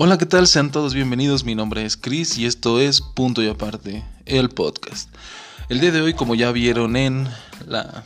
[0.00, 0.46] Hola, ¿qué tal?
[0.46, 1.42] Sean todos bienvenidos.
[1.42, 5.12] Mi nombre es Chris y esto es Punto y Aparte, el podcast.
[5.68, 7.28] El día de hoy, como ya vieron en
[7.66, 8.04] la...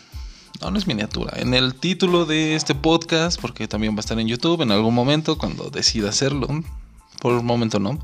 [0.62, 4.18] No, no es miniatura, en el título de este podcast, porque también va a estar
[4.18, 6.48] en YouTube en algún momento, cuando decida hacerlo.
[7.20, 7.98] Por un momento no.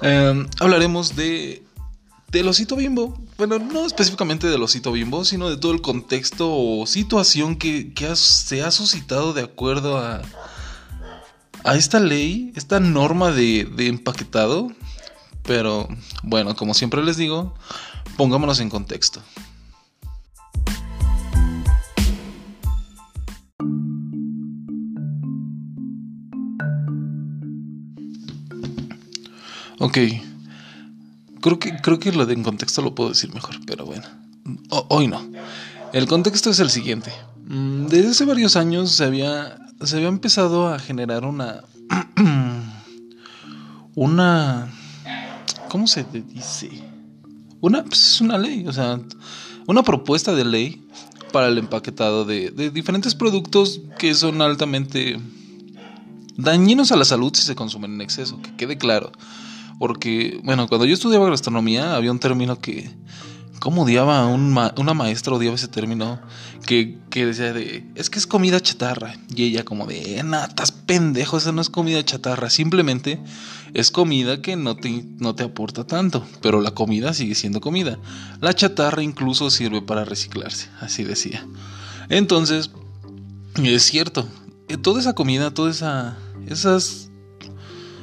[0.00, 1.62] Em, hablaremos de
[2.28, 3.14] del osito bimbo.
[3.36, 8.62] Bueno, no específicamente del osito bimbo, sino de todo el contexto o situación que, se
[8.62, 10.22] ha suscitado de acuerdo a
[11.64, 14.72] a esta ley, esta norma de, empaquetado.
[15.42, 15.88] Pero
[16.22, 17.54] bueno, como siempre les digo,
[18.16, 19.20] pongámonos en contexto.
[29.78, 29.98] Ok.
[31.40, 34.06] Creo que, creo que lo de en contexto lo puedo decir mejor, pero bueno.
[34.68, 35.28] hoy no.
[35.92, 37.12] El contexto es el siguiente.
[37.46, 41.62] Mm, desde hace varios años se había se había empezado a generar una.
[43.94, 44.70] una.
[45.68, 46.70] ¿Cómo se dice?
[47.60, 49.00] Una, pues es una ley, o sea,
[49.66, 50.86] una propuesta de ley
[51.32, 55.18] para el empaquetado de, de diferentes productos que son altamente
[56.36, 59.12] dañinos a la salud si se consumen en exceso, que quede claro.
[59.78, 62.90] Porque, bueno, cuando yo estudiaba gastronomía había un término que,
[63.62, 66.18] ¿Cómo odiaba una maestra, odiaba ese término?
[66.66, 69.14] Que, decía de, es que es comida chatarra.
[69.32, 72.50] Y ella como de, nada, estás pendejo, esa no es comida chatarra.
[72.50, 73.20] Simplemente
[73.72, 76.26] es comida que no te, no te aporta tanto.
[76.40, 78.00] Pero la comida sigue siendo comida.
[78.40, 81.46] La chatarra incluso sirve para reciclarse, así decía.
[82.08, 82.72] Entonces,
[83.62, 84.26] es cierto.
[84.66, 86.18] Eh, toda esa comida, todas esa,
[86.48, 87.11] esas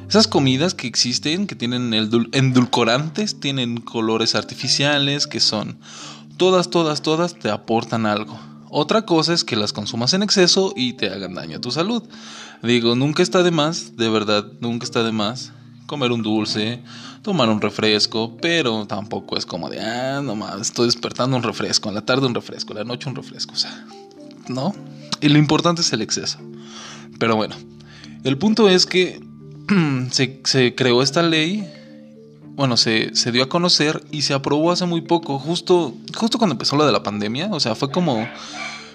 [0.10, 5.78] esas comidas que existen, que tienen endulcorantes, tienen colores artificiales, que son
[6.36, 8.40] todas, todas, todas te aportan algo.
[8.72, 12.02] Otra cosa es que las consumas en exceso y te hagan daño a tu salud.
[12.64, 15.52] Digo, nunca está de más, de verdad, nunca está de más
[15.86, 16.82] comer un dulce,
[17.24, 21.90] tomar un refresco, pero tampoco es como de, ah, no más, estoy despertando un refresco,
[21.90, 23.86] en la tarde un refresco, en la noche un refresco, o sea,
[24.48, 24.74] ¿no?
[25.20, 26.38] Y lo importante es el exceso.
[27.18, 27.56] Pero bueno,
[28.24, 29.29] el punto es que
[30.12, 31.68] se, creó esta ley,
[32.56, 36.76] bueno, se, dio a conocer y se aprobó hace muy poco, justo, justo cuando empezó
[36.76, 38.28] lo de la pandemia, o sea, fue como,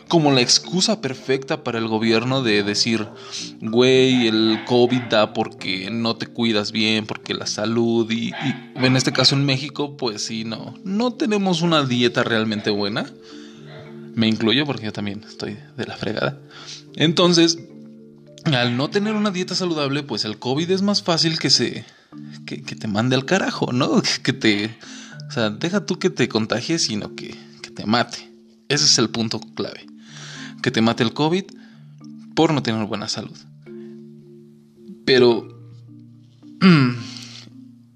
[0.08, 3.08] como la excusa perfecta para el gobierno de decir,
[3.60, 8.96] güey, el COVID da porque no te cuidas bien, porque la salud y, y en
[8.96, 13.06] este caso en México, pues sí, no, no tenemos una dieta realmente buena.
[14.14, 16.38] Me incluyo porque yo también estoy de la fregada.
[16.94, 17.58] Entonces,
[18.52, 21.84] al no tener una dieta saludable, pues el COVID es más fácil que se.
[22.46, 24.02] que, te mande al carajo, ¿no?
[24.22, 24.76] Que te.
[25.28, 28.30] O sea, deja tú que te contagies, sino que, que te mate.
[28.68, 29.86] Ese es el punto clave.
[30.62, 31.44] Que te mate el COVID
[32.34, 33.36] por no tener buena salud.
[35.04, 35.48] Pero.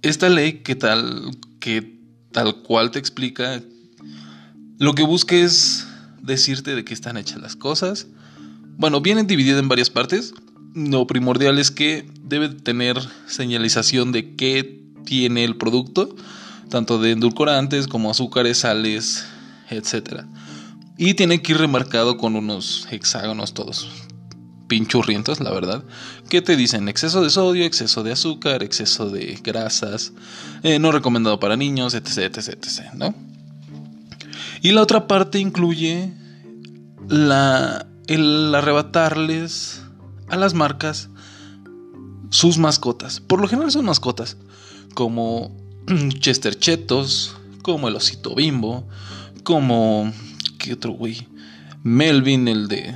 [0.03, 1.37] Esta ley que tal.
[1.61, 2.01] que
[2.33, 3.63] tal cual te explica.
[4.79, 5.87] Lo que busca es
[6.23, 8.07] decirte de qué están hechas las cosas
[8.79, 10.33] bueno, viene dividido en varias partes.
[10.75, 12.97] Lo primordial es que debe tener
[13.27, 16.15] señalización de qué tiene el producto,
[16.71, 19.27] tanto de endulcorantes como azúcares, sales,
[19.69, 20.23] etc.
[20.97, 23.89] Y tiene que ir remarcado con unos hexágonos todos
[24.69, 25.83] pinchurrientos, la verdad,
[26.29, 30.13] que te dicen exceso de sodio, exceso de azúcar, exceso de grasas,
[30.63, 33.15] eh, no recomendado para niños, etc, etc, etc, ¿no?
[34.61, 36.13] Y la otra parte incluye
[37.09, 39.83] la el arrebatarles
[40.29, 41.11] a las marcas
[42.31, 43.21] sus mascotas.
[43.21, 44.37] Por lo general son mascotas,
[44.95, 45.55] como
[46.19, 48.89] Chester Chetos, como el osito bimbo,
[49.45, 50.13] como...
[50.59, 51.29] ¿Qué otro güey?
[51.85, 52.95] Melvin, el de...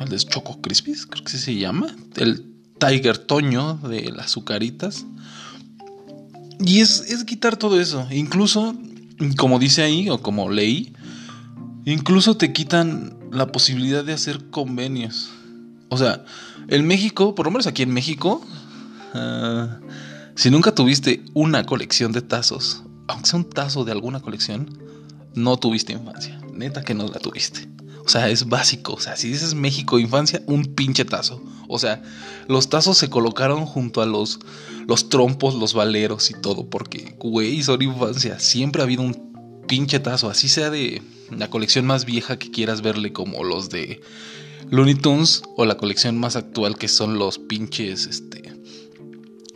[0.00, 1.96] El de Choco Crispies, creo que se llama.
[2.16, 2.44] El
[2.78, 5.06] Tiger Toño de las azucaritas.
[6.60, 8.06] Y es, es quitar todo eso.
[8.10, 8.76] Incluso,
[9.36, 10.92] como dice ahí, o como leí,
[11.84, 15.30] incluso te quitan la posibilidad de hacer convenios.
[15.88, 16.24] O sea,
[16.68, 18.44] en México, por lo menos aquí en México,
[19.14, 19.78] ah,
[20.34, 24.78] si nunca tuviste una colección de tazos, aunque sea un tazo de alguna colección,
[25.34, 26.40] no tuviste infancia.
[26.52, 27.68] Neta que no la tuviste.
[28.04, 28.94] O sea, es básico.
[28.94, 31.42] O sea, si dices México infancia, un pinche tazo.
[31.68, 32.02] O sea,
[32.48, 34.40] los tazos se colocaron junto a los,
[34.86, 36.68] los trompos, los valeros y todo.
[36.70, 38.38] Porque, güey, son infancia.
[38.38, 42.82] Siempre ha habido un pinche tazo, así sea de la colección más vieja que quieras
[42.82, 44.00] verle como los de
[44.70, 48.52] Looney Tunes o la colección más actual que son los pinches, este,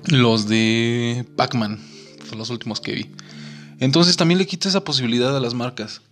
[0.06, 1.78] los de Pac-Man,
[2.28, 3.06] son los últimos que vi.
[3.78, 6.02] Entonces también le quita esa posibilidad a las marcas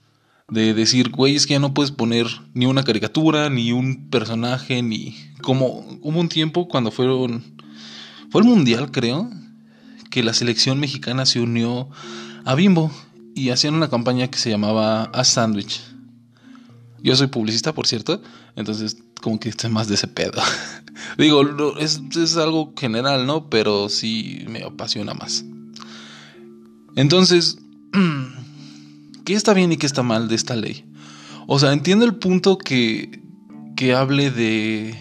[0.49, 4.83] de decir, güey, es que ya no puedes poner ni una caricatura, ni un personaje,
[4.83, 7.45] ni como hubo un tiempo cuando fueron
[8.31, 9.31] Fue el mundial, creo,
[10.11, 11.89] que la selección mexicana se unió
[12.45, 12.91] a Bimbo
[13.35, 15.82] y hacían una campaña que se llamaba A Sandwich.
[17.03, 18.23] Yo soy publicista, por cierto,
[18.56, 20.41] entonces como que estoy más de ese pedo.
[21.19, 23.49] Digo, es, es algo general, ¿no?
[23.49, 25.44] Pero sí me apasiona más.
[26.97, 27.59] Entonces,
[29.25, 30.85] ¿qué está bien y qué está mal de esta ley?
[31.47, 33.23] O sea, entiendo el punto que,
[33.76, 34.94] que hable de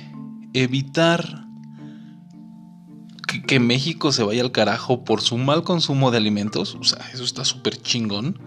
[0.54, 1.49] evitar
[3.50, 6.78] que, México se vaya al carajo por su mal consumo de alimentos.
[6.80, 8.38] O sea, eso está súper chingón.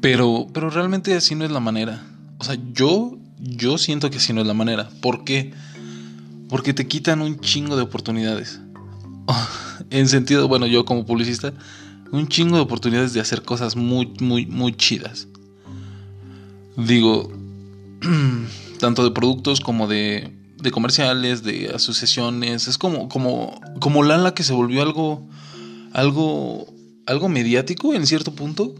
[0.00, 2.04] Pero, pero realmente así no es la manera.
[2.38, 4.88] O sea, yo, yo siento que así no es la manera.
[5.00, 5.52] ¿Por qué?
[6.48, 8.60] Porque te quitan un chingo de oportunidades.
[9.90, 11.52] en sentido, bueno, yo como publicista,
[12.10, 15.28] un chingo de oportunidades de hacer cosas muy, muy, muy chidas.
[16.76, 17.32] Digo,
[18.80, 22.68] tanto de productos como de, de comerciales, de asociaciones.
[22.68, 25.26] Es como, como, como Lala que se volvió algo,
[25.92, 26.66] algo,
[27.06, 28.74] algo mediático en cierto punto.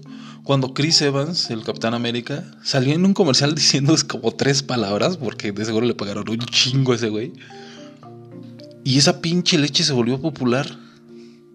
[0.44, 5.52] Cuando Chris Evans, el Capitán América, salió en un comercial diciendo como tres palabras, porque
[5.52, 7.32] de seguro le pagaron un chingo a ese güey.
[8.84, 10.78] Y esa pinche leche se volvió popular.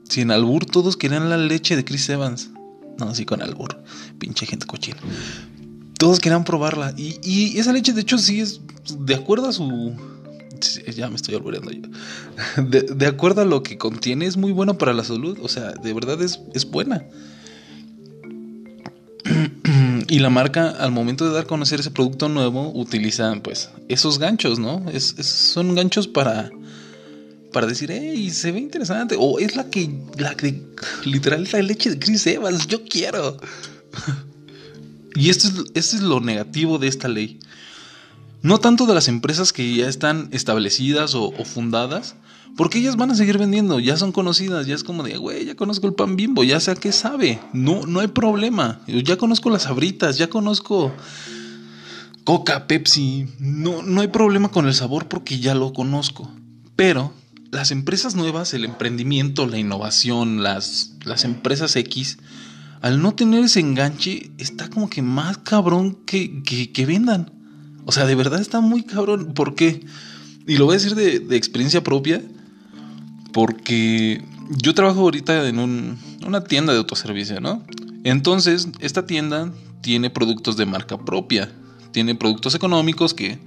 [0.07, 2.51] Si en Albur todos querían la leche de Chris Evans.
[2.99, 3.81] No, así con Albur.
[4.19, 4.99] Pinche gente cochina
[6.03, 6.93] todos querían probarla.
[6.97, 8.59] Y, esa leche, de hecho, sí es
[8.99, 9.95] de acuerdo a su.
[10.95, 11.81] Ya me estoy albureando yo.
[12.63, 15.37] De, acuerdo a lo que contiene, es muy buena para la salud.
[15.41, 17.05] O sea, de verdad es, es buena.
[20.09, 24.19] Y la marca, al momento de dar a conocer ese producto nuevo, utilizan pues esos
[24.19, 24.85] ganchos, ¿no?
[24.91, 26.51] Es, son ganchos para,
[27.51, 29.15] para decir, hey, se ve interesante.
[29.17, 30.61] O es la que, la que
[31.05, 33.37] literal la leche de Chris Evans, yo quiero.
[35.15, 37.39] Y esto es, es lo negativo de esta ley.
[38.43, 42.15] No tanto de las empresas que ya están establecidas o, fundadas,
[42.55, 45.55] porque ellas van a seguir vendiendo, ya son conocidas, ya es como de, güey, ya
[45.55, 49.49] conozco el pan bimbo, ya sé a qué sabe, no, no hay problema, ya conozco
[49.49, 50.93] las abritas, ya conozco
[52.23, 56.31] Coca, Pepsi, no, no hay problema con el sabor porque ya lo conozco.
[56.75, 57.11] Pero
[57.51, 62.17] las empresas nuevas, el emprendimiento, la innovación, las, las empresas X,
[62.81, 67.31] al no tener ese enganche, está como que más cabrón que, que, vendan.
[67.85, 69.33] O sea, de verdad está muy cabrón.
[69.33, 69.81] ¿Por qué?
[70.47, 72.21] Y lo voy a decir de, experiencia propia.
[73.31, 77.63] Porque yo trabajo ahorita en una tienda de autoservicio, ¿no?
[78.03, 79.51] Entonces, esta tienda
[79.81, 81.51] tiene productos de marca propia.
[81.91, 83.39] Tiene productos económicos que...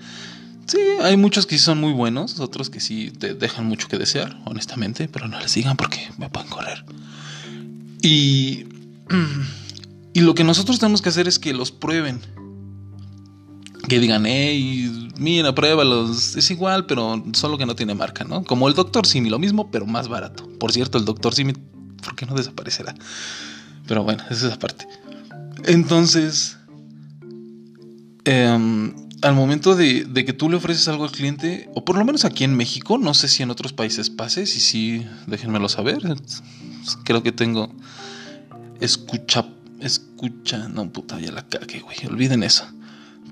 [0.66, 3.98] Sí, hay muchos que sí son muy buenos, otros que sí te dejan mucho que
[3.98, 6.84] desear, honestamente, pero no les digan porque me pueden correr.
[8.02, 8.66] Y
[10.14, 12.20] y lo que nosotros tenemos que hacer es que los prueben.
[13.88, 16.36] Que digan, hey, mira, pruébalos.
[16.36, 18.44] Es igual, pero solo que no tiene marca, ¿no?
[18.44, 20.48] Como el Doctor Simi, lo mismo, pero más barato.
[20.58, 21.52] Por cierto, el Doctor Simi,
[22.02, 22.94] ¿por qué no desaparecerá?
[23.86, 24.86] Pero bueno, esa es la parte.
[25.64, 26.58] Entonces,
[28.24, 32.04] em, al momento de, de, que tú le ofreces algo al cliente, o por lo
[32.04, 35.98] menos aquí en México, no sé si en otros países pase, si sí, déjenmelo saber.
[37.04, 37.72] Creo que tengo
[38.80, 39.46] escucha,
[39.80, 42.66] escucha, no puta, ya la cagué, güey, olviden eso.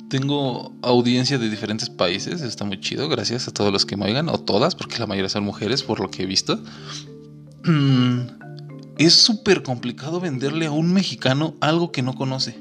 [0.09, 4.29] Tengo audiencia de diferentes países, está muy chido, gracias a todos los que me oigan,
[4.29, 6.63] o todas, porque la mayoría son mujeres, por lo que he visto.
[7.65, 8.21] Mm,
[8.99, 12.59] es súper complicado venderle a un mexicano algo que no conoce.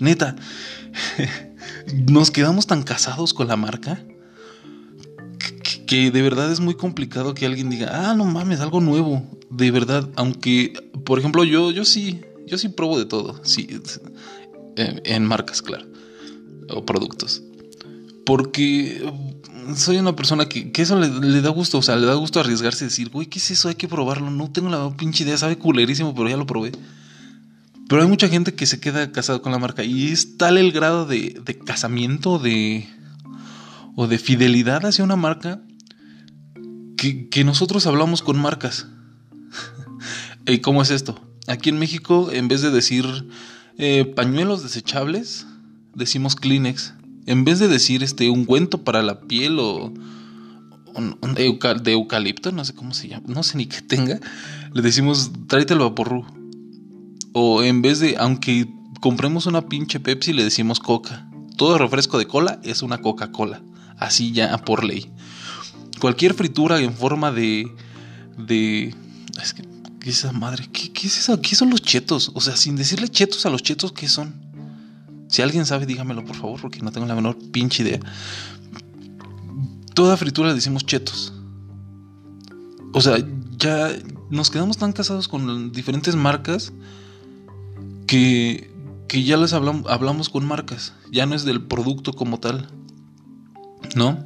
[0.00, 0.36] Neta,
[2.08, 4.02] nos quedamos tan casados con la marca
[5.86, 9.22] que de verdad es muy complicado que alguien diga, ah, no mames, algo nuevo.
[9.50, 10.72] De verdad, aunque,
[11.04, 13.68] por ejemplo, yo, yo sí, yo sí pruebo de todo, sí,
[14.76, 15.84] en, marcas, claro,
[16.72, 17.42] o productos.
[18.24, 19.02] Porque
[19.76, 22.84] soy una persona que, que eso le, da gusto, o sea, le da gusto arriesgarse
[22.84, 23.68] y decir, güey, ¿qué es eso?
[23.68, 24.30] Hay que probarlo.
[24.30, 26.72] No tengo la pinche idea, sabe culerísimo, pero ya lo probé.
[27.88, 30.72] Pero hay mucha gente que se queda casado con la marca y es tal el
[30.72, 32.88] grado de, de casamiento de,
[33.96, 35.60] o de fidelidad hacia una marca
[37.30, 38.86] que, nosotros hablamos con marcas.
[40.46, 41.20] ¿Y cómo es esto?
[41.48, 43.04] Aquí en México, en vez de decir
[43.76, 45.46] eh, pañuelos desechables,
[45.94, 46.94] decimos Kleenex.
[47.26, 49.92] En vez de decir este ungüento para la piel o,
[51.34, 54.20] de eucalipto, no sé cómo se llama, no sé ni qué tenga,
[54.72, 56.24] le decimos tráete el vaporru.
[57.32, 58.68] O en vez de, aunque
[59.00, 61.28] compremos una pinche Pepsi, le decimos Coca.
[61.56, 63.62] Todo refresco de cola es una Coca-Cola.
[63.96, 65.12] Así ya por ley
[66.02, 67.72] cualquier fritura en forma de.
[68.36, 68.92] de.
[69.40, 69.62] Es que.
[70.00, 70.68] ¿Qué es esa madre?
[70.72, 71.40] ¿Qué, es eso?
[71.40, 72.32] ¿Qué son los chetos?
[72.34, 74.34] O sea, sin decirle chetos a los chetos, ¿qué son?
[75.32, 78.00] Si alguien sabe, dígamelo por favor, porque no tengo la menor pinche idea.
[79.94, 81.32] Toda fritura le decimos chetos.
[82.92, 83.16] o sea,
[83.56, 83.96] ya
[84.28, 86.74] nos quedamos tan casados con diferentes marcas
[88.06, 88.70] que,
[89.08, 90.92] que ya les hablamos, hablamos con marcas.
[91.10, 92.68] Ya no es del producto como tal.
[93.96, 94.22] ¿No?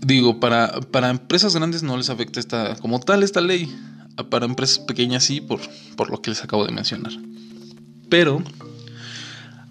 [0.00, 3.68] Digo, para, para empresas grandes no les afecta esta, como tal esta ley.
[4.30, 5.58] Para empresas pequeñas sí, por,
[5.96, 7.14] por lo que les acabo de mencionar.
[8.08, 8.44] Pero,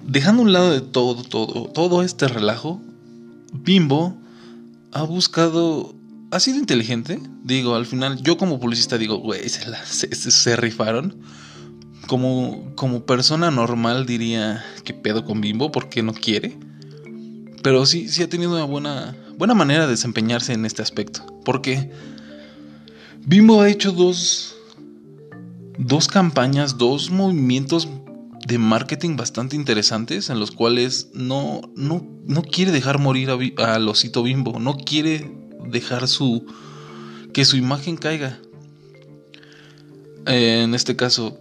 [0.05, 2.81] dejando un lado de todo, todo, todo este relajo,
[3.53, 4.17] Bimbo
[4.91, 5.95] ha buscado
[6.31, 7.19] ha sido inteligente.
[7.43, 11.15] Digo, al final, yo como publicista digo, güey, se, rifaron.
[12.07, 16.57] Como, como persona normal diría que pedo con Bimbo porque no quiere.
[17.63, 21.25] Pero sí, sí ha tenido una buena, buena manera de desempeñarse en este aspecto.
[21.43, 21.89] Porque
[23.25, 24.55] Bimbo ha hecho dos,
[25.79, 27.87] dos campañas, dos movimientos
[28.45, 33.79] de marketing bastante interesantes en los cuales no, no, no quiere dejar morir a, a
[33.79, 35.31] Losito Bimbo, no quiere
[35.67, 36.45] dejar su
[37.33, 38.39] que su imagen caiga.
[40.25, 41.37] en este caso,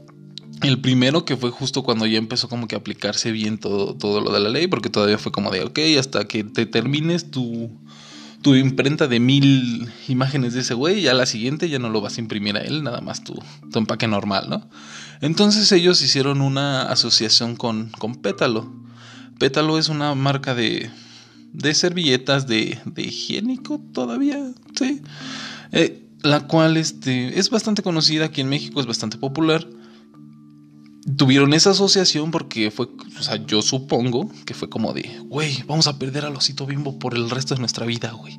[0.62, 4.20] el primero que fue justo cuando ya empezó como que a aplicarse bien todo, todo
[4.20, 7.70] lo de la ley, porque todavía fue como de, ok, hasta que te termines tu,
[8.42, 12.16] tu imprenta de mil imágenes de ese güey, ya la siguiente ya no lo vas
[12.16, 14.68] a imprimir a él, nada más tu, tu empaque normal, ¿no?
[15.20, 18.72] Entonces ellos hicieron una asociación con, con Pétalo.
[19.38, 20.90] Pétalo es una marca de,
[21.52, 24.38] de servilletas de, de higiénico todavía,
[24.76, 25.02] sí.
[25.72, 29.66] Eh, la cual este, es bastante conocida aquí en México, es bastante popular.
[31.16, 35.86] Tuvieron esa asociación porque fue, o sea, yo supongo que fue como de, güey, vamos
[35.86, 38.38] a perder al osito bimbo por el resto de nuestra vida, güey.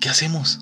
[0.00, 0.60] ¿Qué hacemos?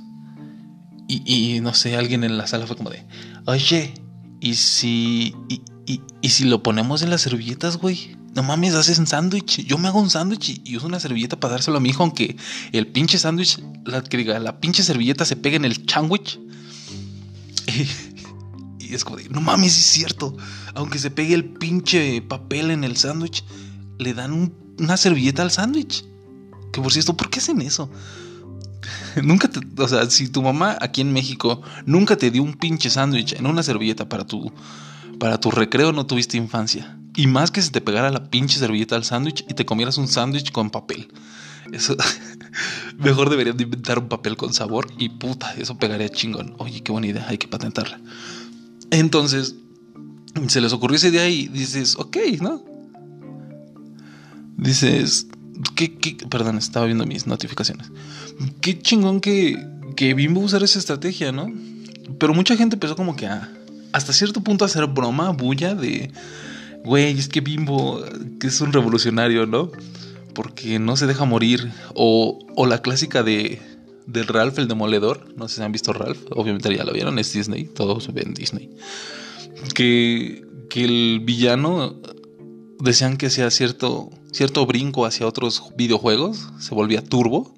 [1.08, 3.06] Y, y, no sé, alguien en la sala fue como de,
[3.44, 3.94] oye,
[4.40, 8.16] ¿y si, y, y, y si lo ponemos en las servilletas, güey?
[8.36, 9.64] No mames, haces un sándwich.
[9.64, 12.36] Yo me hago un sándwich y uso una servilleta para dárselo a mi hijo, aunque
[12.72, 16.38] el pinche sándwich, la, que diga, la pinche servilleta se pegue en el sándwich.
[18.78, 20.36] Y, es como no mames, es cierto.
[20.74, 23.42] Aunque se pegue el pinche papel en el sándwich,
[23.98, 26.04] le dan una servilleta al sándwich.
[26.72, 27.90] Que por cierto, ¿por qué hacen eso?
[29.22, 32.90] nunca te, o sea, si tu mamá aquí en México nunca te dio un pinche
[32.90, 34.52] sándwich en una servilleta para tu,
[35.18, 36.98] para tu recreo, no tuviste infancia.
[37.14, 40.08] Y más que se te pegara la pinche servilleta al sándwich y te comieras un
[40.08, 41.08] sándwich con papel.
[41.72, 41.96] Eso.
[42.98, 46.54] Mejor deberían de inventar un papel con sabor y puta, eso pegaría chingón.
[46.58, 48.00] Oye, qué buena idea, hay que patentarla.
[48.90, 49.56] Entonces,
[50.48, 52.62] se les ocurrió esa idea y dices, ok, ¿no?
[54.56, 55.26] Dices,
[55.74, 56.16] ¿qué?
[56.28, 57.90] Perdón, estaba viendo mis notificaciones.
[58.60, 59.64] Qué chingón que,
[59.96, 61.52] que Bimbo usar esa estrategia, ¿no?
[62.18, 63.52] Pero mucha gente empezó como que a,
[63.92, 66.10] hasta cierto punto a hacer broma, bulla de
[66.86, 68.02] güey, es que Bimbo,
[68.40, 69.70] que es un revolucionario, ¿no?
[70.34, 71.72] Porque no se deja morir.
[71.94, 73.60] O, o la clásica de,
[74.06, 75.34] de Ralph el Demoledor.
[75.36, 76.18] No sé si han visto Ralph.
[76.30, 77.64] Obviamente ya lo vieron, es Disney.
[77.64, 78.70] Todos ven Disney.
[79.74, 81.96] Que, que el villano
[82.78, 86.48] decían que hacía cierto, cierto brinco hacia otros videojuegos.
[86.58, 87.54] Se volvía turbo.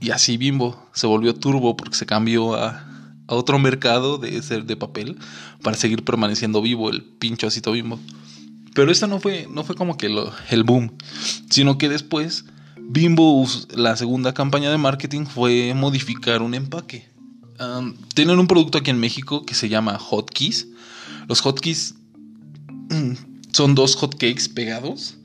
[0.00, 2.88] Y así Bimbo se volvió turbo porque se cambió a,
[3.28, 5.16] otro mercado de, de papel
[5.62, 7.98] para seguir permaneciendo vivo el pincho osito Bimbo.
[8.74, 10.10] Pero esta no fue, no fue como que
[10.50, 10.96] el boom,
[11.48, 12.44] sino que después
[12.94, 17.08] Bimbo, la segunda campaña de marketing fue modificar un empaque.
[18.14, 20.68] tienen un producto aquí en México que se llama Hotkeys.
[21.28, 21.94] Los hotkeys
[22.90, 23.12] mm,
[23.52, 25.16] son dos hotcakes pegados,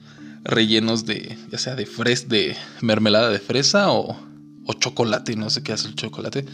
[0.47, 4.17] rellenos de, ya sea de fres, de mermelada de fresa o,
[4.65, 6.45] o chocolate, no sé qué hace el chocolate,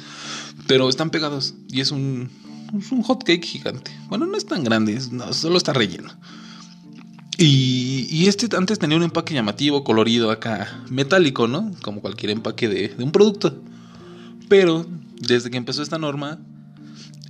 [0.68, 2.30] pero están pegados y es un,
[2.78, 3.92] es un hotcake gigante.
[4.10, 5.00] Bueno, no es tan grande,
[5.32, 6.12] solo está relleno.
[7.38, 11.72] Y, este antes tenía un empaque llamativo, colorido acá, metálico, ¿no?
[11.82, 13.62] Como cualquier empaque de, un producto.
[14.48, 14.86] Pero
[15.20, 16.40] desde que empezó esta norma,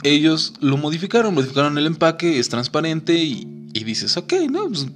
[0.04, 3.48] ellos lo modificaron, modificaron el empaque, es transparente y,
[3.84, 4.68] dices, ok, ¿no?
[4.68, 4.88] Pues,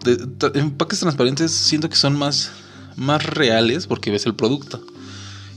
[0.53, 2.51] empaques transparentes siento que son más,
[2.95, 4.85] más reales porque ves el producto.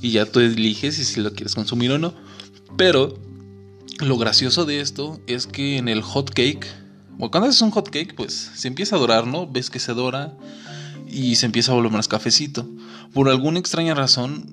[0.00, 2.15] Y ya tú eliges si lo quieres consumir o no.
[2.77, 3.19] Pero
[3.99, 6.67] lo gracioso de esto es que en el hot cake
[7.29, 9.47] cuando haces un hot cake, pues se empieza a dorar, ¿no?
[9.47, 10.33] Ves que se dora
[11.07, 12.67] y se empieza a volver más cafecito.
[13.12, 14.47] Por alguna extraña razón,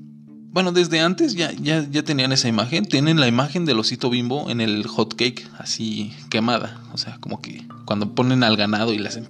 [0.52, 2.86] bueno, desde antes ya, ya, ya tenían esa imagen.
[2.86, 6.82] Tienen la imagen del osito bimbo en el hot cake, así quemada.
[6.92, 9.28] O sea, como que cuando ponen al ganado y le hacen.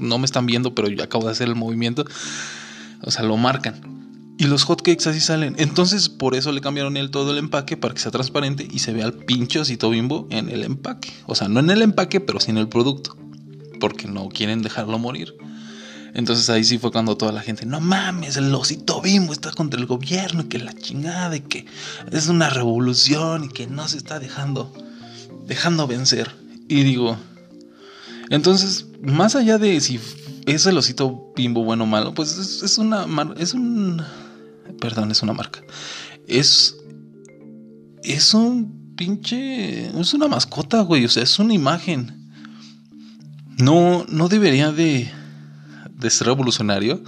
[0.00, 2.06] No me están viendo, pero yo acabo de hacer el movimiento.
[3.02, 4.34] O sea, lo marcan.
[4.38, 5.54] Y los hotcakes así salen.
[5.58, 8.94] Entonces, por eso le cambiaron el todo el empaque para que sea transparente y se
[8.94, 11.12] vea el pinche osito bimbo en el empaque.
[11.26, 13.14] O sea, no en el empaque, pero sí en el producto.
[13.78, 15.34] Porque no quieren dejarlo morir.
[16.14, 19.78] Entonces ahí sí fue cuando toda la gente, no mames, el osito bimbo está contra
[19.80, 21.66] el gobierno, y que la chingada, y que
[22.10, 24.72] es una revolución, y que no se está dejando,
[25.46, 26.41] dejando vencer.
[26.72, 27.18] Y digo,
[28.30, 30.00] entonces, más allá de si
[30.46, 34.02] es el osito bimbo bueno o malo, pues es, es una, es un,
[34.80, 35.60] perdón, es una marca.
[36.26, 36.76] Es,
[38.02, 42.30] es un pinche, es una mascota, güey, o sea, es una imagen.
[43.58, 45.10] No, no debería de
[46.02, 47.02] de ser revolucionario,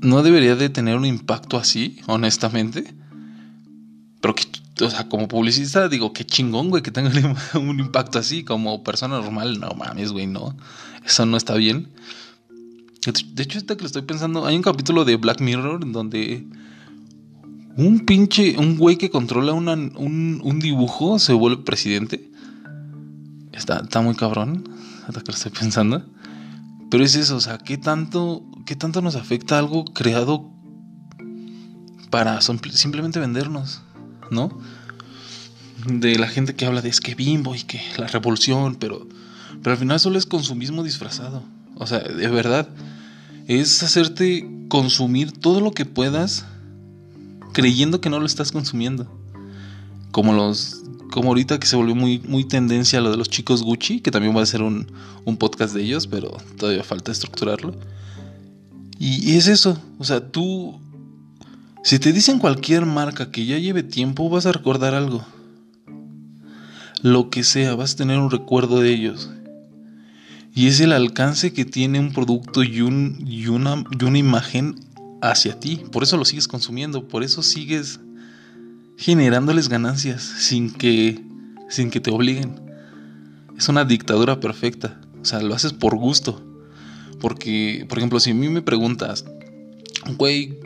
[0.00, 2.94] no debería de tener un impacto así, honestamente.
[4.80, 7.10] O sea, como publicista digo, qué chingón, güey, que tenga
[7.54, 8.44] un impacto así.
[8.44, 10.56] Como persona normal, no mames, güey, no.
[11.04, 11.88] Eso no está bien.
[13.34, 16.46] De hecho, ahorita que lo estoy pensando, hay un capítulo de Black Mirror en donde
[17.76, 19.68] un pinche, un güey que controla un,
[20.42, 22.30] un, dibujo se vuelve presidente.
[23.52, 24.68] Está, está muy cabrón,
[25.06, 26.04] hasta que lo estoy pensando.
[26.90, 30.52] Pero es eso, o sea, ¿qué tanto, qué tanto nos afecta algo creado
[32.10, 33.82] para simplemente vendernos,
[34.32, 34.50] ¿no?
[35.86, 39.06] De la gente que habla de es que bimbo y que la revolución, pero,
[39.62, 41.42] pero al final solo es consumismo disfrazado.
[41.76, 42.68] O sea, de verdad,
[43.46, 46.46] es hacerte consumir todo lo que puedas
[47.52, 49.06] creyendo que no lo estás consumiendo.
[50.10, 54.00] Como los como ahorita que se volvió muy, muy tendencia lo de los chicos Gucci,
[54.00, 54.86] que también va a ser un,
[55.38, 57.74] podcast de ellos, pero todavía falta estructurarlo.
[58.98, 60.80] Y, es eso, o sea, tú,
[61.82, 65.26] si te dicen cualquier marca que ya lleve tiempo, vas a recordar algo.
[67.02, 69.30] Lo que sea, vas a tener un recuerdo de ellos.
[70.54, 74.78] Y es el alcance que tiene un producto y, un, y, una, una imagen
[75.20, 75.82] hacia ti.
[75.90, 77.98] Por eso lo sigues consumiendo, por eso sigues
[78.96, 81.20] generándoles ganancias sin que,
[81.68, 82.60] sin que te obliguen.
[83.58, 85.00] Es una dictadura perfecta.
[85.20, 86.40] O sea, lo haces por gusto.
[87.20, 89.24] Porque, por ejemplo, si a mí me preguntas,
[90.16, 90.58] güey,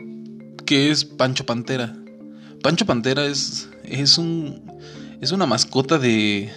[0.67, 1.95] ¿qué es Pancho Pantera?
[2.61, 4.61] Pancho Pantera es, es un,
[5.21, 6.51] es una mascota de,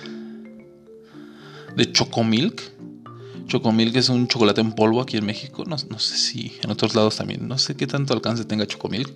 [1.76, 2.60] de Chocomilk.
[3.46, 5.64] Chocomilk es un chocolate en polvo aquí en México.
[5.64, 7.46] No, sé si en otros lados también.
[7.48, 9.10] No sé qué tanto alcance tenga Chocomilk.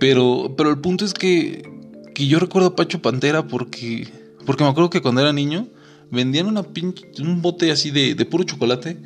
[0.00, 1.70] Pero, pero el punto es que,
[2.14, 4.08] que yo recuerdo a Pacho Pantera porque,
[4.46, 5.68] porque me acuerdo que cuando era niño
[6.10, 6.64] vendían una
[7.20, 8.96] un bote así de, de puro chocolate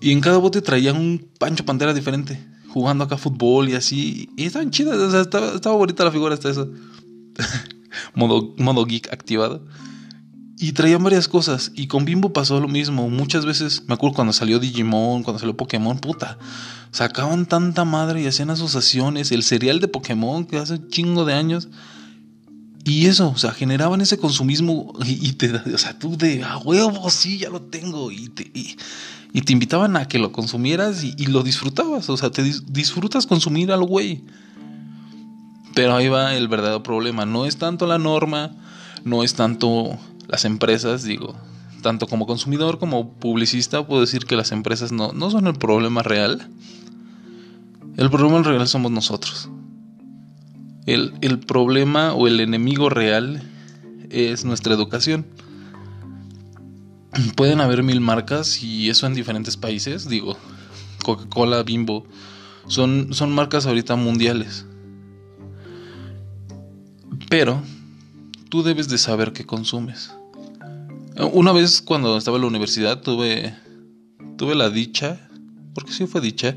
[0.00, 2.38] y en cada bote traían un Pancho Pantera diferente,
[2.74, 4.28] jugando acá fútbol y así.
[4.36, 6.70] Y estaban chidas, estaba, bonita la figura hasta eso.
[8.14, 9.64] modo, modo geek activado.
[10.58, 11.70] Y traían varias cosas.
[11.76, 13.08] Y con Bimbo pasó lo mismo.
[13.08, 16.38] Muchas veces, me acuerdo cuando salió Digimon, cuando salió Pokémon, puta.
[16.90, 19.30] Sacaban tanta madre y hacían asociaciones.
[19.30, 21.68] El serial de Pokémon que hace un chingo de años.
[22.84, 27.08] Y eso, o sea, generaban ese consumismo y, te, o sea, tú de a huevo,
[27.08, 28.10] sí, ya lo tengo.
[28.10, 28.76] Y te, y,
[29.42, 32.08] te invitaban a que lo consumieras y, lo disfrutabas.
[32.08, 34.24] O sea, te disfrutas consumir al güey.
[35.74, 37.26] Pero ahí va el verdadero problema.
[37.26, 38.52] No es tanto la norma,
[39.02, 41.34] no es tanto las empresas, digo,
[41.82, 46.04] tanto como consumidor como publicista, puedo decir que las empresas no, no son el problema
[46.04, 46.48] real.
[47.96, 49.48] El problema real somos nosotros.
[50.86, 53.42] El, el, problema o el enemigo real
[54.10, 55.26] es nuestra educación.
[57.36, 60.36] Pueden haber mil marcas y eso en diferentes países, digo,
[61.02, 62.06] Coca-Cola, Bimbo,
[62.66, 64.66] son, son marcas ahorita mundiales.
[67.28, 67.62] Pero
[68.48, 70.12] tú debes de saber qué consumes.
[71.32, 73.54] Una vez cuando estaba en la universidad tuve,
[74.36, 75.28] tuve la dicha,
[75.74, 76.56] porque sí fue dicha,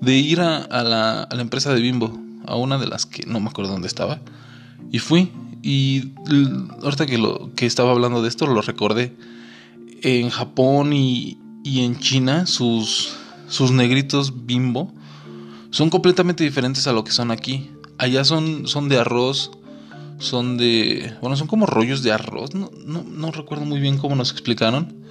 [0.00, 3.40] de ir a, la, a la empresa de Bimbo, a una de las que no
[3.40, 4.20] me acuerdo dónde estaba,
[4.90, 5.32] y fui.
[5.62, 6.12] Y
[6.82, 9.14] ahorita que, lo, que estaba hablando de esto lo recordé.
[10.02, 13.14] En Japón y, y en China sus,
[13.48, 14.92] sus negritos bimbo
[15.70, 17.70] son completamente diferentes a lo que son aquí.
[17.98, 19.52] Allá son, son de arroz,
[20.18, 24.30] son de, bueno, son como rollos de arroz, no, no, recuerdo muy bien cómo nos
[24.32, 25.04] explicaron,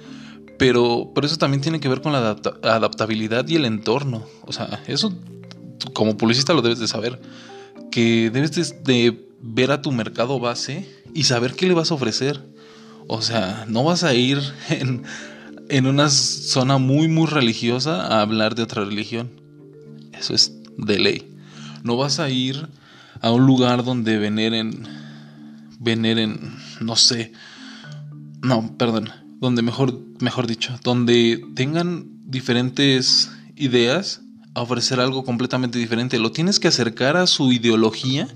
[0.58, 4.24] pero, pero eso también tiene que ver con la adaptabilidad y el entorno.
[4.46, 5.12] O sea, eso
[5.92, 7.20] como publicista lo debes de saber,
[7.90, 12.51] que debes de, ver a tu mercado base y saber qué le vas a ofrecer.
[13.08, 15.04] O sea, no vas a ir en,
[15.68, 19.30] en una zona muy, muy religiosa a hablar de otra religión.
[20.12, 21.34] Eso es de ley.
[21.82, 22.68] No vas a ir
[23.20, 24.86] a un lugar donde veneren
[25.82, 27.32] veneren, no sé,
[28.40, 29.10] no, perdón,
[29.40, 34.22] donde mejor, mejor dicho, donde tengan diferentes ideas
[34.54, 36.18] a ofrecer algo completamente diferente.
[36.18, 38.28] Lo tienes que acercar a su ideología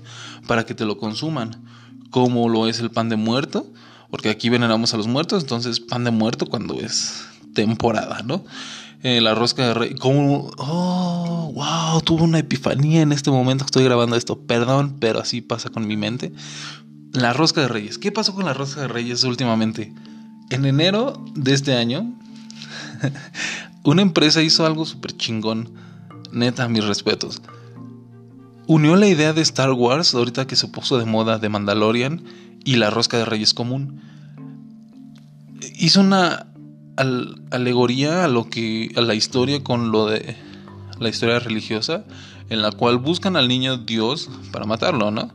[0.45, 1.63] para que te lo consuman,
[2.09, 3.71] como lo es el pan de muerto,
[4.09, 8.43] porque aquí veneramos a los muertos, entonces pan de muerto cuando es temporada, ¿no?
[9.03, 9.99] eh, la rosca de reyes.
[9.99, 14.39] Como, oh, wow, tuve una epifanía en este momento que estoy grabando esto.
[14.39, 16.33] Perdón, pero así pasa con mi mente.
[17.13, 17.97] La rosca de reyes.
[17.97, 19.93] ¿Qué pasó con la rosca de reyes últimamente?
[20.49, 22.13] En enero de este año,
[23.83, 25.71] una empresa hizo algo súper chingón.
[26.31, 27.41] Neta, mis respetos.
[28.67, 32.21] Unió la idea de Star Wars, ahorita que se puso de moda de Mandalorian,
[32.67, 34.01] y la rosca de reyes común.
[35.79, 36.47] Hizo una
[37.49, 40.35] alegoría a lo que a la historia con lo de
[40.99, 42.03] la historia religiosa
[42.49, 45.31] en la cual buscan al niño Dios para matarlo, ¿no?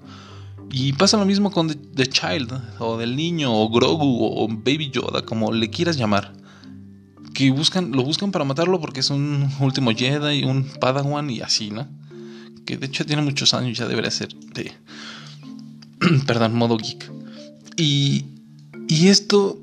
[0.71, 5.23] Y pasa lo mismo con The, Child, o del niño, o Grogu, o Baby Yoda,
[5.23, 6.35] como le quieras llamar.
[7.33, 11.71] Que buscan, lo buscan para matarlo porque es un último Jedi, un Padawan y así,
[11.71, 11.89] ¿no?
[12.67, 14.73] Que de hecho tiene muchos años, ya debería ser de.
[16.27, 17.22] perdón, modo geek.
[17.77, 18.25] Y,
[18.89, 19.63] y esto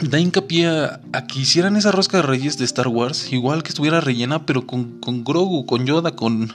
[0.00, 4.00] da hincapié a, que hicieran esa rosca de reyes de Star Wars, igual que estuviera
[4.00, 6.52] rellena, pero con, con Grogu, con Yoda, con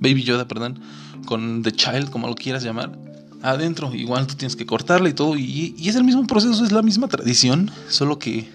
[0.00, 0.80] Baby Yoda, perdón,
[1.26, 2.98] con The Child, como lo quieras llamar,
[3.42, 3.94] adentro.
[3.94, 7.08] Igual tú tienes que cortarla y todo, y, es el mismo proceso, es la misma
[7.08, 8.48] tradición, solo que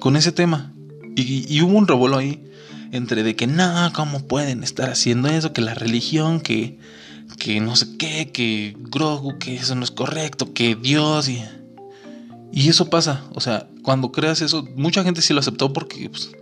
[0.00, 0.72] con ese tema.
[1.16, 2.44] Y, hubo un revuelo ahí
[2.92, 5.52] entre de que, no, ¿cómo pueden estar haciendo eso?
[5.52, 6.78] Que la religión, que,
[7.38, 11.42] que no sé qué, que Grogu, que eso no es correcto, que Dios y
[12.52, 16.32] y eso pasa, o sea, cuando creas eso, mucha gente sí lo aceptó porque, pues,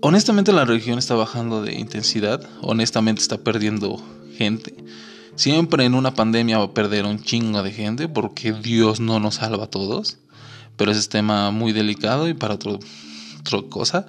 [0.00, 4.02] honestamente la religión está bajando de intensidad, honestamente está perdiendo
[4.36, 4.74] gente.
[5.34, 9.36] Siempre en una pandemia va a perder un chingo de gente porque Dios no nos
[9.36, 10.18] salva a todos.
[10.76, 12.78] Pero ese es tema muy delicado y para otro,
[13.40, 14.06] otra cosa.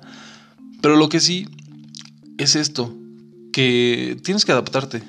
[0.82, 1.48] Pero lo que sí
[2.38, 2.94] es esto,
[3.54, 5.04] que tienes que adaptarte.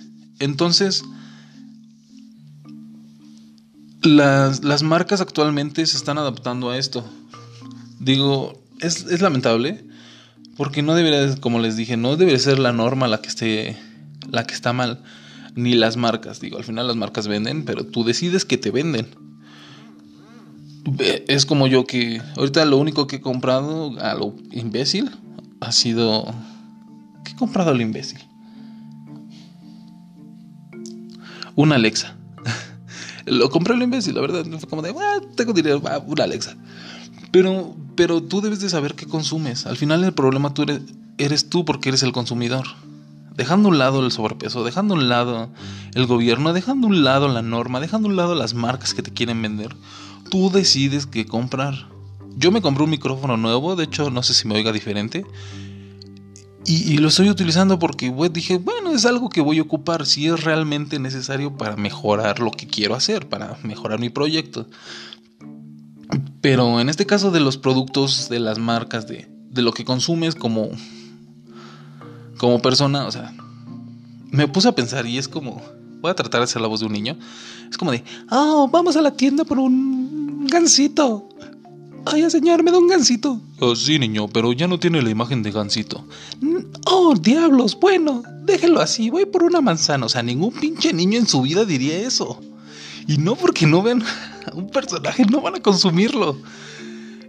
[0.44, 1.04] Entonces,
[4.02, 7.02] las, marcas actualmente se están adaptando a esto.
[7.98, 9.84] Digo, es, lamentable
[10.58, 13.78] porque no debería, como les dije, no debería ser la norma la que esté,
[14.30, 15.02] la que está mal,
[15.54, 16.40] ni las marcas.
[16.40, 19.08] Digo, al final las marcas venden, pero tú decides que te venden.
[21.26, 25.10] Es como yo que ahorita lo único que he comprado a lo imbécil
[25.60, 26.34] ha sido...
[27.24, 28.20] ¿Qué he comprado a lo imbécil?
[31.56, 32.16] Una Alexa.
[33.26, 34.44] Lo compré lo imbécil, la verdad.
[34.58, 36.56] Fue como de, ah, tengo dinero, una Alexa.
[37.30, 39.66] Pero, pero tú debes de saber qué consumes.
[39.66, 40.80] Al final el problema tú eres,
[41.18, 42.66] eres tú porque eres el consumidor.
[43.36, 45.48] Dejando a un lado el sobrepeso, dejando a un lado
[45.94, 49.02] el gobierno, dejando a un lado la norma, dejando a un lado las marcas que
[49.02, 49.74] te quieren vender,
[50.30, 51.88] tú decides qué comprar.
[52.36, 55.24] Yo me compré un micrófono nuevo, de hecho no sé si me oiga diferente,
[56.66, 60.44] y, lo estoy utilizando porque dije, bueno, es algo que voy a ocupar si es
[60.44, 64.66] realmente necesario para mejorar lo que quiero hacer, para mejorar mi proyecto.
[66.40, 70.34] Pero en este caso de los productos, de las marcas, de, de lo que consumes
[70.34, 70.70] como,
[72.38, 73.34] como persona, o sea,
[74.30, 75.62] me puse a pensar y es como,
[76.00, 77.16] voy a tratar de hacer la voz de un niño,
[77.70, 81.28] es como de, oh, vamos a la tienda por un gansito.
[82.06, 83.40] Ay, señor, me da un gansito.
[83.60, 86.04] Oh, sí, niño, pero ya no tiene la imagen de gansito.
[86.40, 90.06] Mm, oh, diablos, bueno, déjelo así, voy por una manzana.
[90.06, 92.40] O sea, ningún pinche niño en su vida diría eso.
[93.06, 96.36] Y no porque no vean a un personaje, no van a consumirlo.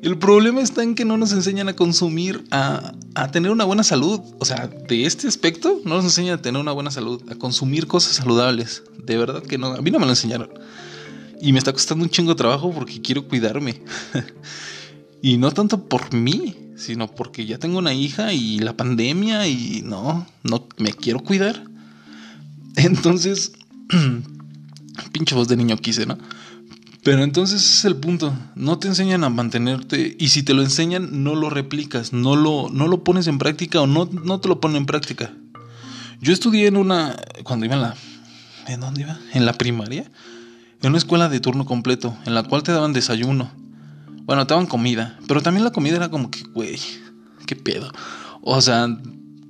[0.02, 3.84] El problema está en que no nos enseñan a consumir, a, a, tener una buena
[3.84, 4.20] salud.
[4.40, 7.88] O sea, de este aspecto no nos enseñan a tener una buena salud, a consumir
[7.88, 8.84] cosas saludables.
[9.04, 9.68] De verdad que no.
[9.68, 10.50] A mí no me lo enseñaron.
[11.42, 13.82] Y me está costando un chingo de trabajo porque quiero cuidarme.
[15.22, 19.82] y no tanto por mí, sino porque ya tengo una hija y la pandemia y
[19.84, 21.64] no, no me quiero cuidar.
[22.76, 23.54] Entonces,
[25.12, 26.18] pinche voz de niño quise, ¿no?
[27.04, 28.36] Pero entonces es el punto.
[28.56, 32.70] No te enseñan a mantenerte y si te lo enseñan no lo replicas, no lo,
[32.70, 35.32] no lo pones en práctica o no, no te lo ponen en práctica.
[36.20, 37.96] Yo estudié en una, cuando iba en la,
[38.68, 39.20] ¿en dónde iba?
[39.34, 40.10] En la primaria
[40.86, 43.50] en una escuela de turno completo, en la cual te daban desayuno.
[44.26, 46.80] Bueno, te daban comida, pero también la comida era como que, güey,
[47.48, 47.92] qué pedo.
[48.44, 48.96] O sea,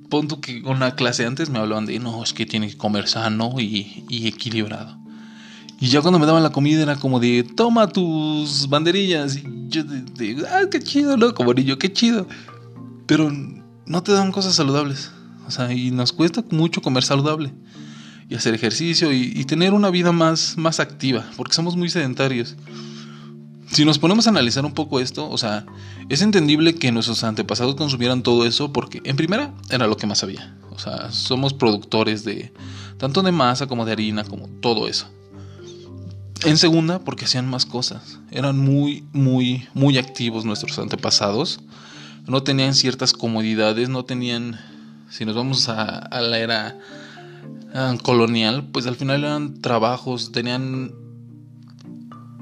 [0.08, 3.06] pon tú que una clase antes me hablaban de, no, es que tienes que comer
[3.06, 4.96] sano y, equilibrado.
[5.78, 9.36] Y ya cuando me daban la comida era como de, toma tus banderillas.
[9.36, 11.34] Y yo de, ah, qué chido, ¿no?
[11.34, 12.26] Como qué chido.
[13.06, 13.30] Pero
[13.84, 15.10] no te dan cosas saludables.
[15.46, 17.52] O sea, y nos cuesta mucho comer saludable
[18.28, 22.56] y hacer ejercicio y, tener una vida más, más activa, porque somos muy sedentarios.
[23.70, 25.66] Si nos ponemos a analizar un poco esto, o sea,
[26.08, 30.22] es entendible que nuestros antepasados consumieran todo eso porque, en primera, era lo que más
[30.22, 30.56] había.
[30.70, 32.52] O sea, somos productores de
[32.98, 35.08] tanto de masa como de harina, como todo eso.
[36.44, 38.20] En segunda, porque hacían más cosas.
[38.30, 41.60] Eran muy, muy, muy activos nuestros antepasados.
[42.26, 44.58] no tenían ciertas comodidades, no tenían,
[45.08, 46.78] si nos vamos a, la era
[48.02, 50.94] colonial, pues al final eran trabajos, tenían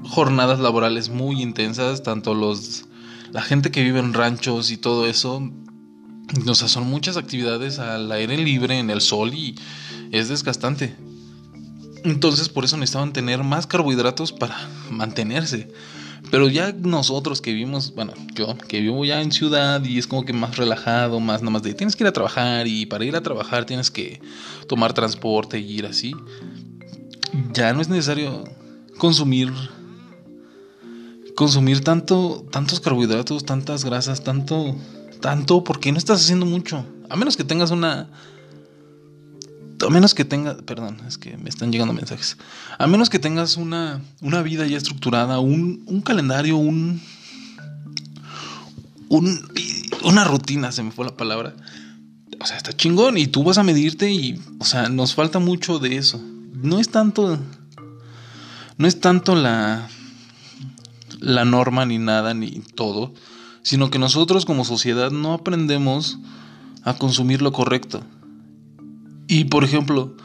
[0.03, 2.85] jornadas laborales muy intensas, tanto los
[3.31, 5.51] la gente que vive en ranchos y todo eso,
[6.47, 9.55] o sea, son muchas actividades al aire libre, en el sol y
[10.11, 10.95] es desgastante.
[12.03, 14.55] Entonces por eso necesitaban tener más carbohidratos para
[14.89, 15.67] mantenerse.
[16.31, 20.25] Pero ya nosotros que vivimos, bueno, yo que vivo ya en ciudad y es como
[20.25, 23.15] que más relajado, más nada más de tienes que ir a trabajar y para ir
[23.15, 24.21] a trabajar tienes que
[24.67, 26.13] tomar transporte y ir así.
[27.53, 28.43] Ya no es necesario
[28.97, 29.51] consumir
[31.35, 34.75] consumir tanto tantos carbohidratos, tantas grasas, tanto
[35.21, 36.85] tanto porque no estás haciendo mucho.
[37.09, 38.09] A menos que tengas una
[39.81, 42.37] a menos que tengas, perdón, es que me están llegando mensajes.
[42.77, 47.01] A menos que tengas una, una vida ya estructurada, un, un calendario, un,
[49.09, 49.39] un,
[50.03, 51.53] una rutina, se me fue la palabra.
[52.39, 55.79] O sea, está chingón y tú vas a medirte y, o sea, nos falta mucho
[55.79, 56.21] de eso.
[56.53, 57.39] No es tanto,
[58.77, 59.87] no es tanto la,
[61.19, 63.13] la norma ni nada ni todo,
[63.61, 66.19] sino que nosotros como sociedad no aprendemos
[66.83, 68.03] a consumir lo correcto.
[69.27, 70.15] Y por ejemplo,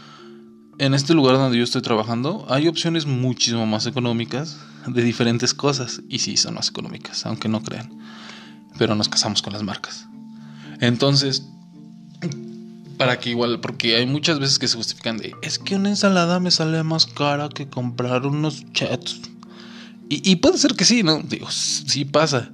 [0.78, 6.02] en este lugar donde yo estoy trabajando, hay opciones muchísimo más económicas de diferentes cosas.
[6.08, 7.98] Y sí, son más económicas, aunque no crean.
[8.78, 10.06] Pero nos casamos con las marcas.
[10.80, 11.46] Entonces,
[12.96, 16.40] para que igual, porque hay muchas veces que se justifican de, es que una ensalada
[16.40, 19.20] me sale más cara que comprar unos chats.
[20.08, 21.20] Y, y puede ser que sí, ¿no?
[21.20, 22.50] Digo, sí pasa.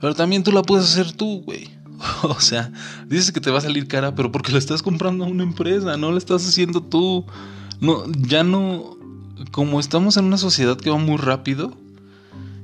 [0.00, 1.68] Pero también tú la puedes hacer tú, güey.
[2.22, 2.72] O sea,
[3.08, 5.96] dices que te va a salir cara, pero porque la estás comprando a una empresa,
[5.96, 7.24] no la estás haciendo tú.
[7.80, 8.98] No, ya no.
[9.52, 11.72] Como estamos en una sociedad que va muy rápido,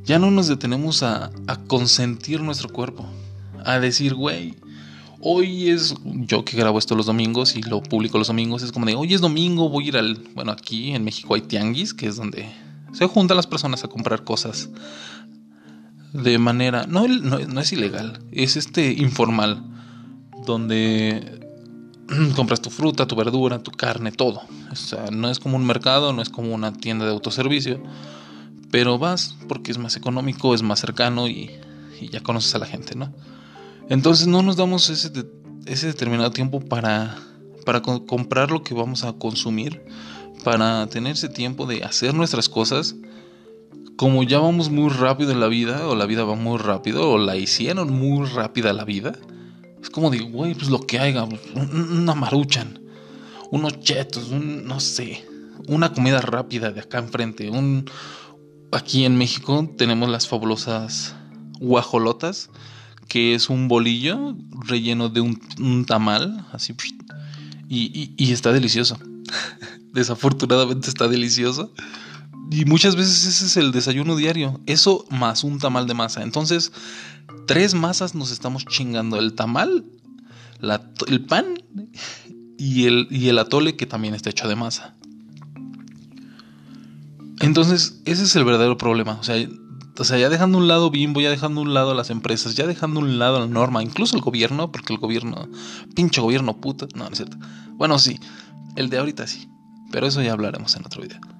[0.04, 3.06] ya no nos detenemos a, a consentir nuestro cuerpo.
[3.64, 4.54] A decir, güey,
[5.20, 5.94] hoy es.
[6.04, 9.14] Yo que grabo esto los domingos y lo publico los domingos, es como de, hoy
[9.14, 10.16] es domingo, voy a ir al.
[10.34, 12.48] Bueno, aquí en México hay tianguis, que es donde
[12.92, 14.70] se juntan las personas a comprar cosas
[16.22, 19.62] de manera, no, no, es ilegal, es este informal,
[20.46, 21.40] donde
[22.36, 24.42] compras tu fruta, tu verdura, tu carne, todo.
[24.70, 27.82] O sea, no es como un mercado, no es como una tienda de autoservicio,
[28.70, 31.50] pero vas porque es más económico, es más cercano y,
[32.10, 33.12] ya conoces a la gente, ¿no?
[33.88, 35.10] Entonces no nos damos ese,
[35.64, 37.16] ese determinado tiempo para,
[37.64, 39.82] para comprar lo que vamos a consumir,
[40.44, 42.96] para tener ese tiempo de hacer nuestras cosas
[43.96, 47.18] como ya vamos muy rápido en la vida, o la vida va muy rápido, o
[47.18, 49.12] la hicieron muy rápida la vida,
[49.82, 52.80] es como digo, güey, pues lo que haya, una maruchan,
[53.50, 55.24] unos chetos, un, no sé,
[55.68, 57.90] una comida rápida de acá enfrente, un...
[58.72, 61.14] Aquí en México tenemos las fabulosas
[61.60, 62.50] guajolotas,
[63.06, 66.74] que es un bolillo relleno de un, tamal, así,
[67.68, 68.98] y, y está delicioso.
[69.92, 71.72] Desafortunadamente está delicioso.
[72.50, 74.60] Y muchas veces ese es el desayuno diario.
[74.66, 76.22] Eso más un tamal de masa.
[76.22, 76.72] Entonces,
[77.46, 79.18] tres masas nos estamos chingando.
[79.18, 79.84] El tamal,
[81.08, 81.46] el pan
[82.56, 84.94] y el, y el atole que también está hecho de masa.
[87.40, 89.18] Entonces, ese es el verdadero problema.
[89.20, 89.36] O sea,
[89.98, 93.00] o sea, ya dejando un lado Bimbo, ya dejando un lado las empresas, ya dejando
[93.00, 95.48] un lado la norma, incluso el gobierno, porque el gobierno,
[95.94, 97.38] pinche gobierno puto, no, no es cierto.
[97.72, 98.20] Bueno, sí,
[98.76, 99.48] el de ahorita sí,
[99.90, 101.35] pero eso ya hablaremos en otro video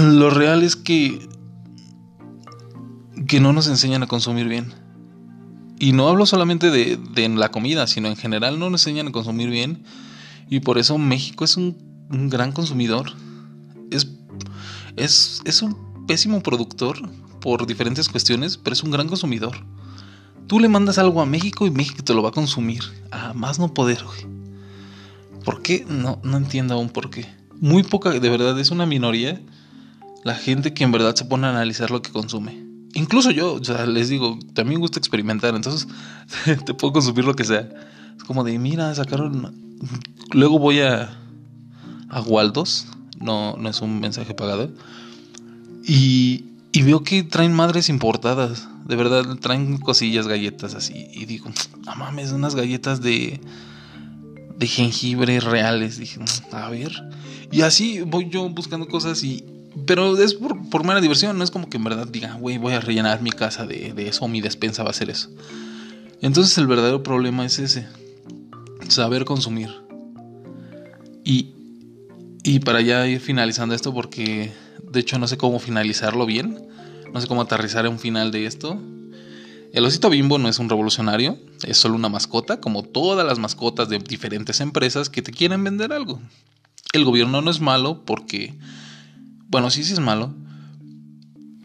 [0.00, 1.28] lo real es que
[3.26, 4.72] que no nos enseñan a consumir bien.
[5.78, 9.12] Y no hablo solamente de, de la comida, sino en general no nos enseñan a
[9.12, 9.84] consumir bien.
[10.48, 11.76] Y por eso México es un,
[12.10, 13.12] gran consumidor.
[13.90, 14.08] Es,
[14.96, 16.96] es, es, un pésimo productor
[17.40, 19.64] por diferentes cuestiones, pero es un gran consumidor.
[20.46, 22.82] Tú le mandas algo a México y México te lo va a consumir.
[23.10, 24.04] A más no poder,
[25.44, 25.84] ¿Por qué?
[25.86, 27.26] No, no entiendo aún por qué.
[27.60, 29.42] Muy poca, de verdad, es una minoría
[30.24, 32.64] la gente que en verdad se pone a analizar lo que consume.
[32.94, 35.86] Incluso yo, o sea, les digo, también gusta experimentar, entonces
[36.64, 37.68] te puedo consumir lo que sea.
[38.16, 39.54] Es como de, mira, sacaron...
[40.32, 41.14] Luego voy a,
[42.08, 42.86] a Waldos,
[43.20, 44.70] no, no es un mensaje pagado,
[45.86, 51.50] y, y veo que traen madres importadas, de verdad, traen cosillas, galletas así, y digo,
[51.84, 53.40] no mames, unas galletas de,
[54.56, 56.18] de jengibre reales, dije,
[56.52, 56.92] a ver,
[57.52, 59.44] y así voy yo buscando cosas y,
[59.86, 62.74] pero es por, por, mera diversión, no es como que en verdad diga, güey, voy
[62.74, 65.30] a rellenar mi casa de, de eso, mi despensa va a ser eso.
[66.20, 67.86] Entonces el verdadero problema es ese,
[68.88, 69.70] saber consumir.
[71.24, 71.50] Y,
[72.42, 76.66] y para ya ir finalizando esto, porque de hecho no sé cómo finalizarlo bien,
[77.12, 78.78] no sé cómo aterrizar un final de esto,
[79.72, 83.88] El osito bimbo no es un revolucionario, es solo una mascota, como todas las mascotas
[83.88, 86.20] de diferentes empresas que te quieren vender algo.
[86.92, 88.54] El gobierno no es malo porque,
[89.54, 90.34] bueno, sí, sí es malo.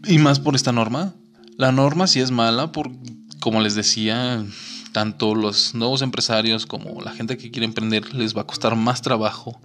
[0.05, 1.15] Y más por esta norma.
[1.57, 2.91] La norma sí es mala por,
[3.39, 4.45] como les decía,
[4.91, 9.01] tanto los nuevos empresarios como la gente que quiere emprender les va a costar más
[9.01, 9.59] trabajo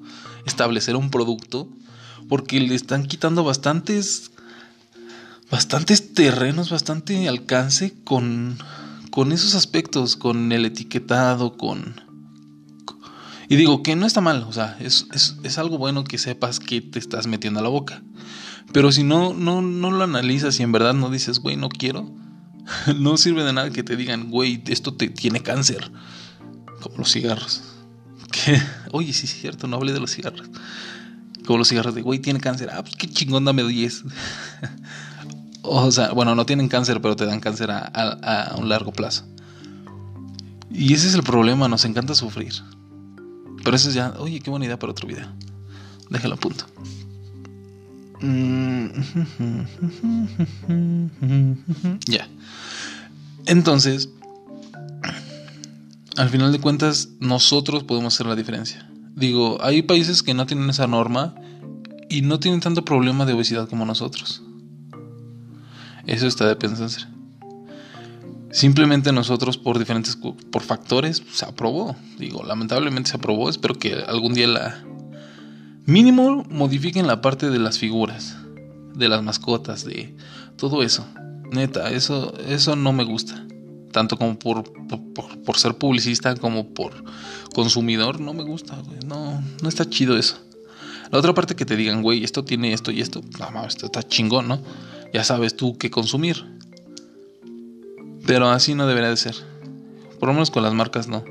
[0.47, 1.69] establecer un producto
[2.27, 4.31] porque le están quitando bastantes
[5.51, 8.57] bastantes terrenos, bastante alcance con
[9.11, 12.01] con esos aspectos, con el etiquetado, con
[13.49, 16.81] y digo que no está mal, o sea, es, es, algo bueno que sepas que
[16.81, 18.03] te estás metiendo a la boca.
[18.73, 22.11] Pero si no, no, no lo analizas y en verdad no dices, güey, no quiero,
[22.99, 25.91] no sirve de nada que te digan, güey, esto te tiene cáncer.
[26.81, 27.63] Como los cigarros.
[28.35, 30.51] Que, oye, sí es cierto, no hablé de los cigarros.
[31.47, 32.69] Como los cigarros de, güey, tiene cáncer.
[32.73, 34.03] Ah, pues qué chingón, dame 10.
[35.63, 39.25] o sea, bueno, no tienen cáncer, pero te dan cáncer a, a, un largo plazo.
[40.69, 42.55] Y ese es el problema, nos encanta sufrir.
[43.65, 45.27] Pero eso es ya, oye, qué buena idea para otro video.
[46.11, 46.67] Déjalo a punto.
[48.21, 48.89] Mm.
[52.07, 52.29] ya.
[53.47, 54.11] Entonces,
[56.17, 58.89] al final de cuentas, nosotros podemos hacer la diferencia.
[59.17, 61.35] Digo, hay países que no tienen esa norma
[62.09, 64.43] y no tienen tanto problema de obesidad como nosotros.
[66.07, 67.14] Eso está de pensarse.
[68.55, 71.97] Simplemente nosotros por diferentes por factores se aprobó.
[72.21, 73.51] Digo, lamentablemente se aprobó.
[73.51, 74.85] Espero que algún día la
[75.87, 78.37] mínimo modifiquen la parte de las figuras,
[78.95, 80.15] de las mascotas, de
[80.57, 81.05] todo eso.
[81.51, 83.45] Neta, eso, eso no me gusta.
[83.91, 84.63] Tanto como por,
[85.45, 86.93] por, ser publicista como por
[87.57, 90.39] consumidor, no me gusta, No, no está chido eso.
[91.11, 93.21] La otra parte que te digan, güey, esto tiene esto y esto,
[93.53, 94.61] no esto está chingón, ¿no?
[95.13, 96.55] Ya sabes tú qué consumir.
[98.27, 99.35] Pero así no debería de ser.
[100.19, 101.25] Por lo menos con las marcas no.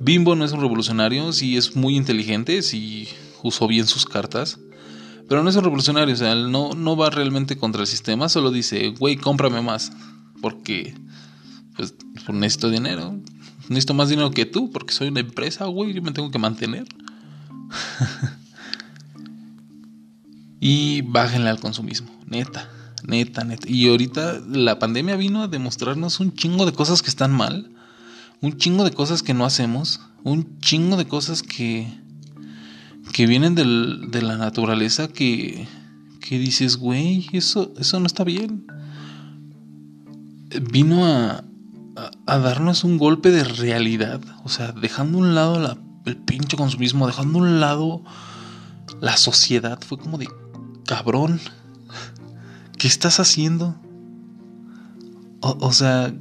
[0.00, 3.08] Bimbo no es un revolucionario, sí es muy inteligente, sí
[3.42, 4.58] usó bien sus cartas.
[5.28, 8.50] Pero no es un revolucionario, o sea, no, no va realmente contra el sistema, solo
[8.50, 9.92] dice, güey, cómprame más.
[10.40, 10.94] Porque,
[11.76, 11.94] pues,
[12.26, 13.16] pues, necesito dinero.
[13.68, 16.84] Necesito más dinero que tú, porque soy una empresa, güey, yo me tengo que mantener.
[20.60, 22.68] y bájenle al consumismo, neta,
[23.02, 23.68] neta, neta.
[23.68, 27.70] Y ahorita la pandemia vino a demostrarnos un chingo de cosas que están mal,
[28.40, 31.86] un chingo de cosas que no hacemos, un chingo de cosas que
[33.12, 35.66] que vienen de la naturaleza que,
[36.20, 38.66] que dices, güey, eso, eso no está bien.
[40.70, 41.44] Vino a,
[42.26, 47.06] a, darnos un golpe de realidad, o sea, dejando un lado la, el pinche consumismo,
[47.06, 48.02] dejando un lado
[49.00, 50.28] la sociedad, fue como de,
[50.86, 51.40] cabrón,
[52.82, 53.76] ¿qué estás haciendo?
[55.40, 56.12] O, sea,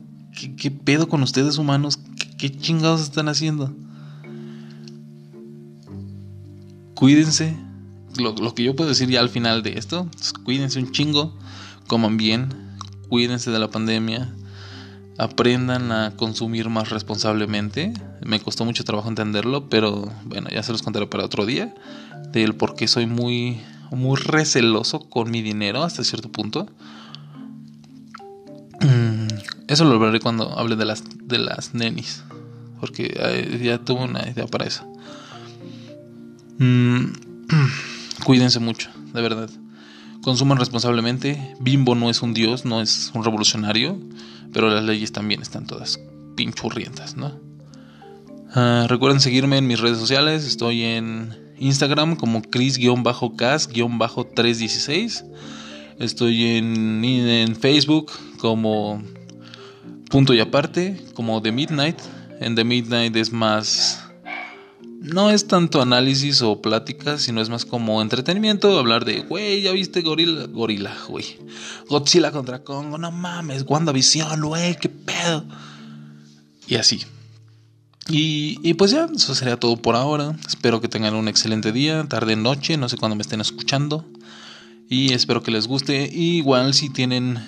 [0.58, 1.98] ¿qué, pedo con ustedes humanos?
[2.20, 3.74] ¿Qué, ¿Qué, chingados están haciendo?
[6.94, 7.58] cuídense.
[8.20, 10.08] Lo, que yo puedo decir ya al final de esto,
[10.44, 11.36] cuídense un chingo,
[11.88, 12.50] coman bien,
[13.10, 14.32] cuídense de la pandemia,
[15.18, 17.92] aprendan a consumir más responsablemente.
[18.24, 21.74] Me costó mucho trabajo entenderlo, pero bueno, ya se los contaré para otro día,
[22.32, 23.62] del por qué soy muy,
[23.92, 26.68] muy receloso con mi dinero hasta cierto punto.
[28.82, 29.28] Mm,
[29.68, 32.24] eso lo veré cuando hable de las, de las nenis,
[32.80, 34.86] porque eh, ya tuve una idea para eso.
[36.58, 37.06] Mm,
[38.24, 39.50] cuídense mucho, de verdad.
[40.22, 41.56] Consuman responsablemente.
[41.60, 44.00] Bimbo no es un dios, no es un revolucionario,
[44.54, 46.00] pero las leyes también están todas
[46.36, 47.40] pinchurrientas, ¿no?
[48.54, 50.46] Ah, recuerden seguirme en mis redes sociales.
[50.46, 55.26] Estoy en Instagram como Chris-Cas-316.
[56.00, 59.04] Estoy en, en Facebook como
[60.10, 62.00] Punto y Aparte, como The Midnight.
[62.40, 64.02] En The Midnight es más
[65.02, 69.72] no es tanto análisis o plática, sino es más como entretenimiento, hablar de, güey, ya
[69.72, 71.40] viste gorila, gorila, güey.
[71.90, 75.44] Godzilla contra Congo, no mames, WandaVision, güey, qué pedo.
[76.68, 77.02] Y así.
[78.12, 80.36] Y, y, pues ya, eso sería todo por ahora.
[80.48, 84.06] Espero que tengan un excelente día, tarde, noche, no sé cuándo me estén escuchando.
[84.90, 86.10] Y espero que les guste.
[86.14, 87.40] igual si tienen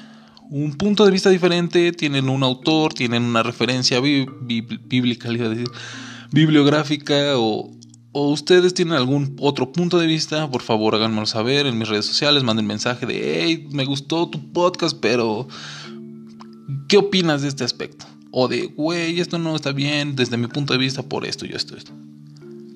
[0.49, 5.67] un punto de vista diferente, tienen un autor, tienen una referencia bíblica, iba a decir
[6.31, 7.71] bibliográfica o,
[8.13, 12.43] ustedes tienen algún otro punto de vista, por favor háganmelo saber en mis redes sociales,
[12.43, 15.47] manden mensaje de, hey, me gustó tu podcast, pero
[16.87, 18.05] ¿qué opinas de este aspecto?
[18.35, 21.51] O de, güey, esto no está bien desde mi punto de vista por esto y
[21.51, 21.91] esto, esto.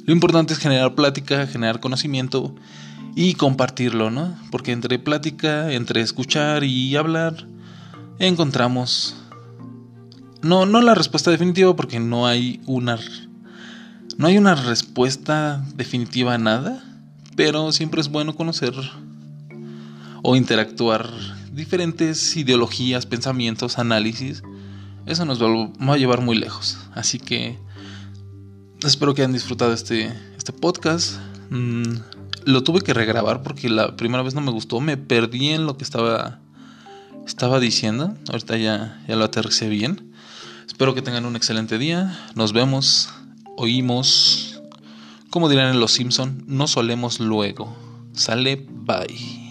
[0.05, 2.53] Lo importante es generar plática, generar conocimiento
[3.15, 4.37] y compartirlo, ¿no?
[4.51, 7.47] Porque entre plática, entre escuchar y hablar,
[8.19, 9.15] encontramos
[10.43, 12.99] no, no la respuesta definitiva porque no hay una
[14.19, 16.83] no hay una respuesta definitiva a nada,
[17.35, 18.75] pero siempre es bueno conocer
[20.21, 21.09] o interactuar
[21.51, 24.43] diferentes ideologías, pensamientos, análisis.
[25.07, 26.77] Eso nos va a llevar muy lejos.
[26.93, 27.57] Así que
[28.83, 31.17] espero que hayan disfrutado este, este podcast.
[31.49, 31.95] Mm,
[32.45, 34.81] lo tuve que regrabar porque la primera vez no me gustó.
[34.81, 36.39] Me perdí en lo que estaba,
[37.25, 38.15] estaba diciendo.
[38.29, 40.11] Ahorita ya, ya lo aterricé bien.
[40.67, 42.19] Espero que tengan un excelente día.
[42.35, 43.09] Nos vemos
[43.57, 44.61] oímos,
[45.29, 47.75] como dirán en Los Simpson, no solemos luego.
[48.13, 49.46] Sale, bye.